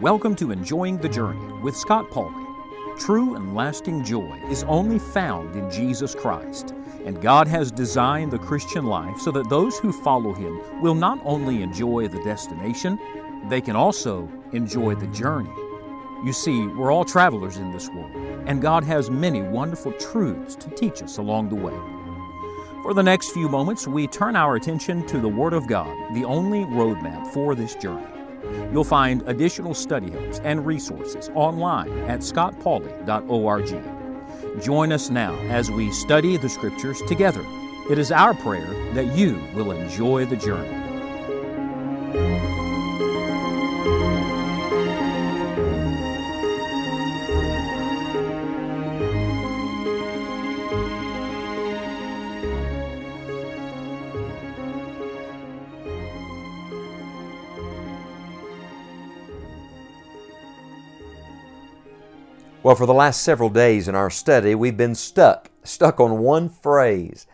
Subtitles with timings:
[0.00, 2.44] Welcome to Enjoying the Journey with Scott Pauley.
[3.00, 6.74] True and lasting joy is only found in Jesus Christ,
[7.06, 11.18] and God has designed the Christian life so that those who follow Him will not
[11.24, 12.98] only enjoy the destination,
[13.48, 15.54] they can also enjoy the journey.
[16.22, 18.14] You see, we're all travelers in this world,
[18.46, 22.01] and God has many wonderful truths to teach us along the way.
[22.82, 26.24] For the next few moments, we turn our attention to the Word of God, the
[26.24, 28.04] only roadmap for this journey.
[28.72, 34.60] You'll find additional study helps and resources online at scottpauley.org.
[34.60, 37.44] Join us now as we study the Scriptures together.
[37.88, 40.82] It is our prayer that you will enjoy the journey.
[62.64, 66.48] Well, for the last several days in our study, we've been stuck, stuck on one
[66.48, 67.26] phrase.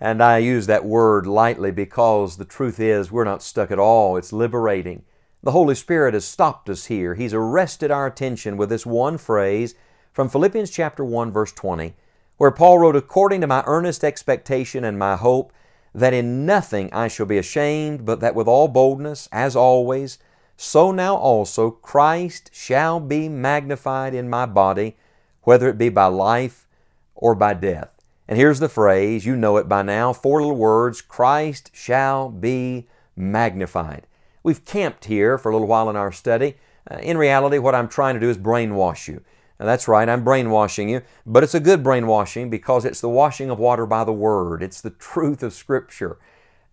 [0.00, 4.16] And I use that word lightly because the truth is we're not stuck at all.
[4.16, 5.04] It's liberating.
[5.44, 7.14] The Holy Spirit has stopped us here.
[7.14, 9.76] He's arrested our attention with this one phrase
[10.12, 11.94] from Philippians chapter 1 verse 20,
[12.38, 15.52] where Paul wrote, according to my earnest expectation and my hope,
[15.94, 20.18] that in nothing I shall be ashamed, but that with all boldness, as always,
[20.56, 24.96] so now also Christ shall be magnified in my body,
[25.42, 26.66] whether it be by life
[27.14, 27.90] or by death.
[28.26, 32.86] And here's the phrase, you know it by now, four little words Christ shall be
[33.16, 34.06] magnified.
[34.42, 36.56] We've camped here for a little while in our study.
[36.90, 39.22] Uh, in reality, what I'm trying to do is brainwash you.
[39.58, 43.50] And that's right, I'm brainwashing you, but it's a good brainwashing because it's the washing
[43.50, 44.62] of water by the Word.
[44.62, 46.18] It's the truth of Scripture.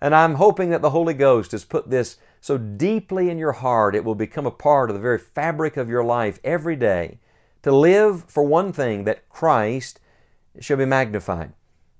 [0.01, 3.95] And I'm hoping that the Holy Ghost has put this so deeply in your heart
[3.95, 7.19] it will become a part of the very fabric of your life every day
[7.63, 9.99] to live for one thing that Christ
[10.59, 11.53] shall be magnified.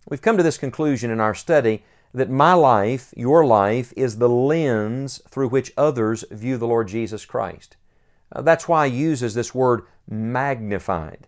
[0.10, 4.28] We've come to this conclusion in our study that my life, your life, is the
[4.28, 7.78] lens through which others view the Lord Jesus Christ.
[8.34, 11.28] Uh, that's why he uses this word magnified.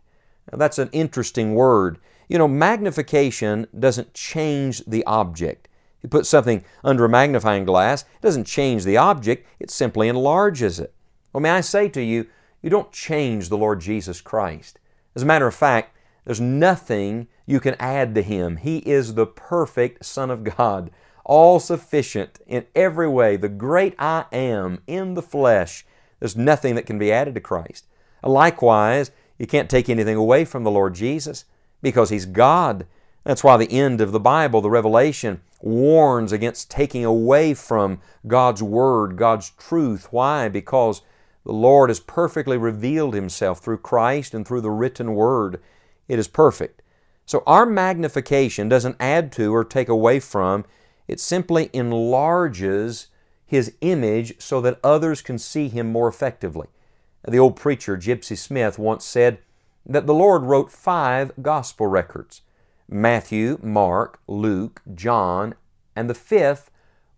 [0.52, 2.00] Now, that's an interesting word.
[2.28, 5.70] You know, magnification doesn't change the object.
[6.04, 10.80] You put something under a magnifying glass, it doesn't change the object, it simply enlarges
[10.80, 10.94] it.
[11.32, 12.28] Well, may I say to you,
[12.62, 14.80] you don't change the Lord Jesus Christ.
[15.16, 18.58] As a matter of fact, there's nothing you can add to Him.
[18.58, 20.92] He is the perfect Son of God,
[21.26, 25.86] all sufficient in every way, the great I am in the flesh.
[26.20, 27.88] There's nothing that can be added to Christ.
[28.24, 31.46] Likewise, you can't take anything away from the Lord Jesus
[31.82, 32.86] because He's God.
[33.24, 38.62] That's why the end of the Bible, the Revelation, warns against taking away from God's
[38.62, 40.10] Word, God's truth.
[40.12, 40.50] Why?
[40.50, 41.02] Because
[41.46, 45.62] the Lord has perfectly revealed Himself through Christ and through the written Word.
[46.08, 46.82] It is perfect.
[47.26, 50.66] So our magnification doesn't add to or take away from,
[51.08, 53.08] it simply enlarges
[53.46, 56.68] His image so that others can see Him more effectively.
[57.26, 59.38] The old preacher, Gypsy Smith, once said
[59.86, 62.42] that the Lord wrote five gospel records.
[62.94, 65.56] Matthew, Mark, Luke, John,
[65.96, 66.70] and the fifth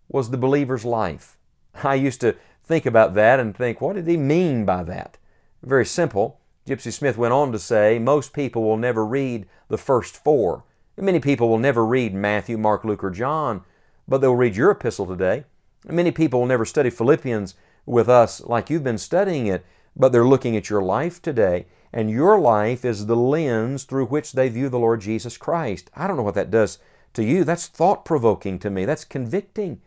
[0.08, 1.36] was the believer's life.
[1.84, 5.18] I used to think about that and think, what did he mean by that?
[5.62, 6.40] Very simple.
[6.66, 10.64] Gypsy Smith went on to say, most people will never read the first four.
[10.96, 13.62] Many people will never read Matthew, Mark, Luke, or John,
[14.08, 15.44] but they'll read your epistle today.
[15.86, 17.54] Many people will never study Philippians
[17.84, 19.64] with us like you've been studying it,
[19.96, 24.32] but they're looking at your life today and your life is the lens through which
[24.32, 25.90] they view the Lord Jesus Christ.
[25.96, 26.78] I don't know what that does
[27.14, 27.42] to you.
[27.42, 28.84] That's thought provoking to me.
[28.84, 29.80] That's convicting.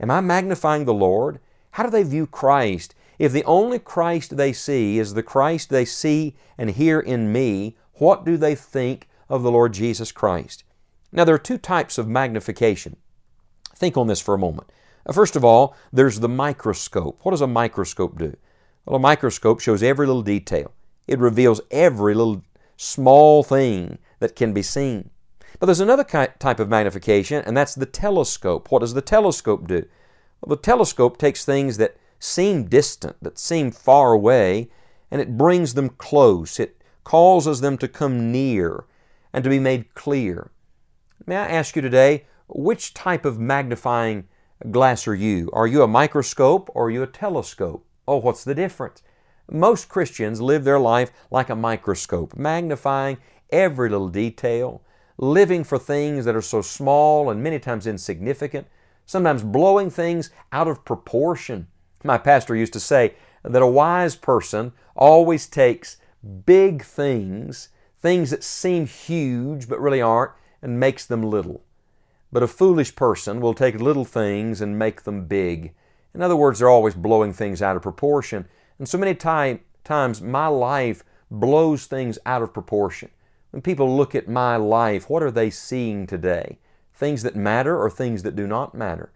[0.00, 1.38] Am I magnifying the Lord?
[1.72, 2.94] How do they view Christ?
[3.18, 7.76] If the only Christ they see is the Christ they see and hear in me,
[7.94, 10.64] what do they think of the Lord Jesus Christ?
[11.12, 12.96] Now, there are two types of magnification.
[13.76, 14.70] Think on this for a moment.
[15.06, 17.20] Uh, first of all, there's the microscope.
[17.22, 18.36] What does a microscope do?
[18.84, 20.72] Well, a microscope shows every little detail.
[21.06, 22.42] It reveals every little
[22.76, 25.10] small thing that can be seen.
[25.60, 28.70] But there's another type of magnification, and that's the telescope.
[28.70, 29.84] What does the telescope do?
[30.40, 34.70] Well, the telescope takes things that seem distant, that seem far away,
[35.10, 36.58] and it brings them close.
[36.58, 38.84] It causes them to come near
[39.32, 40.50] and to be made clear.
[41.26, 44.26] May I ask you today, which type of magnifying
[44.70, 45.50] glass are you?
[45.52, 47.86] Are you a microscope or are you a telescope?
[48.06, 49.02] Oh, what's the difference?
[49.50, 53.18] Most Christians live their life like a microscope, magnifying
[53.50, 54.82] every little detail,
[55.18, 58.66] living for things that are so small and many times insignificant,
[59.06, 61.68] sometimes blowing things out of proportion.
[62.02, 63.14] My pastor used to say
[63.44, 65.96] that a wise person always takes
[66.46, 67.68] big things,
[68.00, 71.62] things that seem huge but really aren't, and makes them little.
[72.32, 75.74] But a foolish person will take little things and make them big.
[76.14, 78.46] In other words, they're always blowing things out of proportion.
[78.78, 83.10] And so many time, times my life blows things out of proportion.
[83.50, 86.58] When people look at my life, what are they seeing today?
[86.94, 89.12] Things that matter or things that do not matter?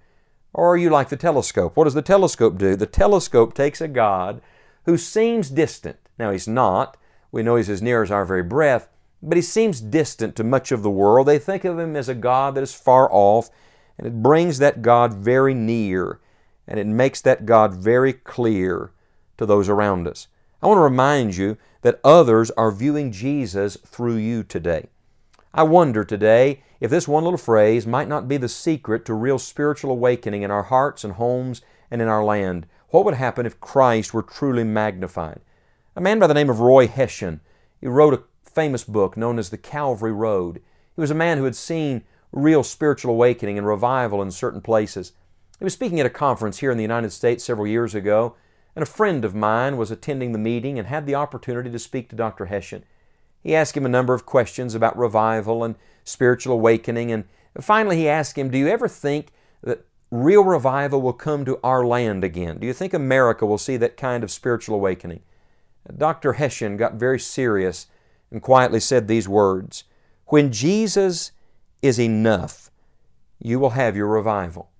[0.53, 1.77] Or are you like the telescope?
[1.77, 2.77] What does the telescope do?
[2.77, 4.41] The telescope takes a God
[4.87, 5.99] who seems distant.
[6.19, 6.97] Now, He's not.
[7.31, 8.89] We know He's as near as our very breath,
[9.23, 11.27] but He seems distant to much of the world.
[11.27, 13.51] They think of Him as a God that is far off,
[13.99, 16.21] and it brings that God very near,
[16.67, 18.93] and it makes that God very clear
[19.39, 20.29] to those around us.
[20.63, 24.89] I want to remind you that others are viewing Jesus through you today.
[25.55, 29.39] I wonder today if this one little phrase might not be the secret to real
[29.39, 32.67] spiritual awakening in our hearts and homes and in our land.
[32.89, 35.41] What would happen if Christ were truly magnified?
[35.95, 37.41] A man by the name of Roy Hession,
[37.81, 40.61] he wrote a famous book known as The Calvary Road.
[40.95, 45.13] He was a man who had seen real spiritual awakening and revival in certain places.
[45.59, 48.37] He was speaking at a conference here in the United States several years ago,
[48.75, 52.11] and a friend of mine was attending the meeting and had the opportunity to speak
[52.11, 52.47] to Dr.
[52.47, 52.85] Hession.
[53.43, 57.25] He asked him a number of questions about revival and spiritual awakening, and
[57.61, 59.29] finally he asked him, Do you ever think
[59.63, 62.59] that real revival will come to our land again?
[62.59, 65.21] Do you think America will see that kind of spiritual awakening?
[65.97, 66.35] Dr.
[66.35, 67.87] Hession got very serious
[68.31, 69.85] and quietly said these words
[70.27, 71.31] When Jesus
[71.81, 72.71] is enough,
[73.39, 74.71] you will have your revival.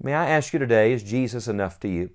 [0.00, 2.10] May I ask you today, is Jesus enough to you?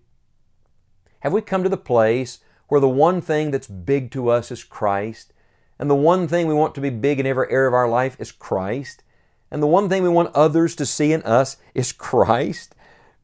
[1.20, 4.64] Have we come to the place where the one thing that's big to us is
[4.64, 5.34] Christ?
[5.78, 8.16] And the one thing we want to be big in every area of our life
[8.20, 9.04] is Christ.
[9.52, 12.74] And the one thing we want others to see in us is Christ.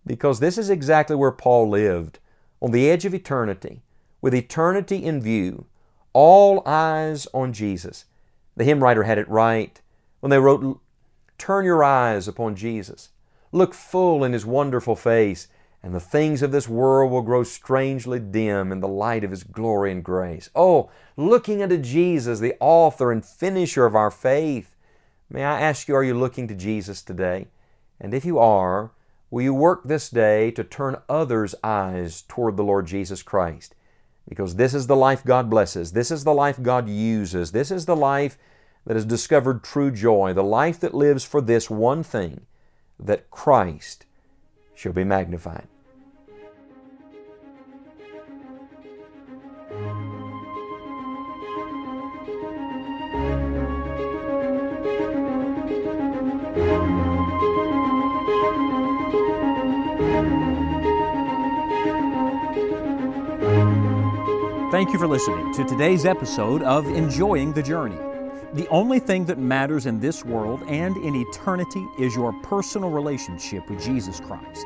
[0.05, 2.19] Because this is exactly where Paul lived,
[2.61, 3.81] on the edge of eternity,
[4.21, 5.67] with eternity in view,
[6.11, 8.05] all eyes on Jesus.
[8.57, 9.79] The hymn writer had it right
[10.19, 10.81] when they wrote,
[11.37, 13.09] Turn your eyes upon Jesus.
[13.51, 15.47] Look full in His wonderful face,
[15.81, 19.43] and the things of this world will grow strangely dim in the light of His
[19.43, 20.49] glory and grace.
[20.53, 24.75] Oh, looking unto Jesus, the author and finisher of our faith.
[25.31, 27.47] May I ask you, are you looking to Jesus today?
[27.99, 28.91] And if you are,
[29.31, 33.73] will you work this day to turn others' eyes toward the Lord Jesus Christ?
[34.27, 35.93] Because this is the life God blesses.
[35.93, 37.51] This is the life God uses.
[37.51, 38.37] This is the life
[38.85, 42.45] that has discovered true joy, the life that lives for this one thing
[42.99, 44.05] that Christ
[44.75, 45.67] shall be magnified.
[64.71, 68.08] Thank you for listening to today's episode of Enjoying the Journey.
[68.51, 73.69] The only thing that matters in this world and in eternity is your personal relationship
[73.69, 74.65] with Jesus Christ.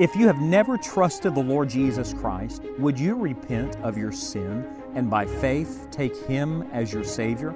[0.00, 4.66] If you have never trusted the Lord Jesus Christ, would you repent of your sin
[4.96, 7.54] and by faith take Him as your Savior?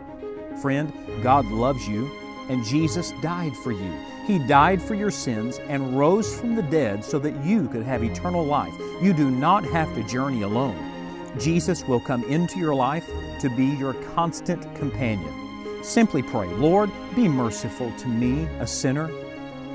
[0.63, 0.93] Friend,
[1.25, 2.09] God loves you
[2.49, 3.93] and Jesus died for you.
[4.29, 8.05] He died for your sins and rose from the dead so that you could have
[8.05, 8.75] eternal life.
[9.03, 10.79] You do not have to journey alone.
[11.41, 13.11] Jesus will come into your life
[13.41, 15.48] to be your constant companion.
[15.89, 19.11] Simply pray, Lord, be merciful to me, a sinner.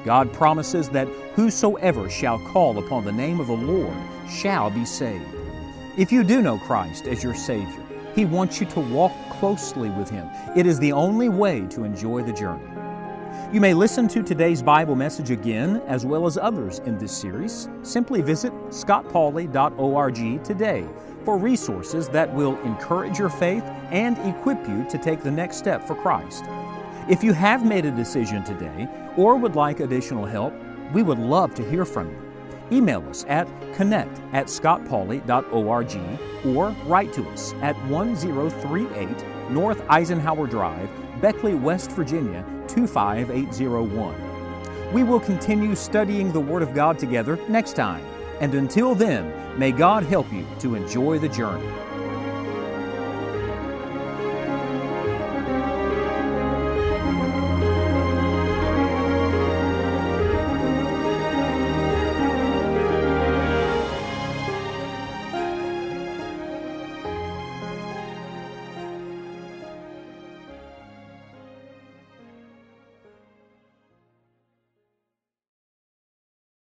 [0.06, 3.98] God promises that whosoever shall call upon the name of the Lord
[4.30, 5.26] shall be saved.
[5.98, 7.82] If you do know Christ as your Savior,
[8.14, 10.30] He wants you to walk closely with Him.
[10.56, 12.70] It is the only way to enjoy the journey.
[13.52, 17.70] You may listen to today's Bible message again, as well as others in this series.
[17.82, 20.88] Simply visit scottpauley.org today
[21.26, 25.86] for resources that will encourage your faith and equip you to take the next step
[25.86, 26.46] for Christ.
[27.10, 28.88] If you have made a decision today
[29.18, 30.54] or would like additional help,
[30.94, 32.20] we would love to hear from you.
[32.72, 40.90] Email us at connect at scottpauley.org or write to us at 1038 North Eisenhower Drive,
[41.22, 44.94] Beckley, West Virginia 25801.
[44.94, 48.06] We will continue studying the Word of God together next time.
[48.40, 51.70] And until then, may God help you to enjoy the journey.